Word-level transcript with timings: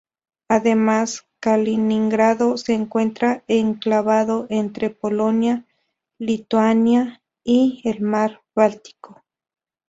Además 0.49 1.27
Kaliningrado 1.39 2.57
se 2.57 2.73
encuentra 2.73 3.43
enclavado 3.47 4.47
entre 4.49 4.89
Polonia, 4.89 5.63
Lituania 6.17 7.21
y 7.43 7.81
el 7.83 8.01
mar 8.01 8.41
Báltico. 8.55 9.21